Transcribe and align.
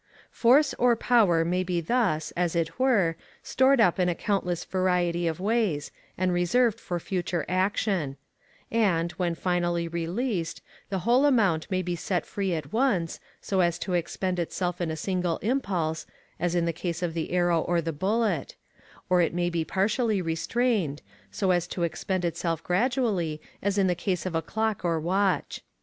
Force 0.31 0.73
or 0.79 0.95
power 0.95 1.45
may 1.45 1.61
be 1.61 1.79
thus, 1.79 2.31
as 2.35 2.55
it 2.55 2.79
were, 2.79 3.15
stored 3.43 3.79
up 3.79 3.99
in 3.99 4.09
a 4.09 4.15
countless 4.15 4.65
variety 4.65 5.27
of 5.27 5.39
ways, 5.39 5.91
and 6.17 6.33
reserved 6.33 6.79
for 6.79 6.99
future 6.99 7.45
action; 7.47 8.17
and, 8.71 9.11
when 9.21 9.35
finally 9.35 9.87
released, 9.87 10.63
the 10.89 10.97
whole 11.05 11.27
amount 11.27 11.69
may 11.69 11.83
be 11.83 11.95
set 11.95 12.25
free 12.25 12.51
at 12.55 12.73
once, 12.73 13.19
so 13.41 13.59
as 13.59 13.77
to 13.77 13.93
expend 13.93 14.39
itself 14.39 14.81
in 14.81 14.89
a 14.89 14.95
single 14.95 15.37
impulse, 15.43 16.07
as 16.39 16.55
in 16.55 16.65
case 16.73 17.03
of 17.03 17.13
the 17.13 17.29
arrow 17.31 17.61
or 17.61 17.79
the 17.79 17.93
bullet; 17.93 18.55
or 19.07 19.21
it 19.21 19.35
may 19.35 19.51
be 19.51 19.63
partially 19.63 20.19
restrained, 20.19 21.03
so 21.29 21.51
as 21.51 21.67
to 21.67 21.83
expend 21.83 22.25
itself 22.25 22.63
gradually, 22.63 23.39
as 23.61 23.77
in 23.77 23.85
the 23.85 23.93
case 23.93 24.25
of 24.25 24.33
a 24.33 24.41
clock 24.41 24.83
or 24.83 24.99
watch. 24.99 25.61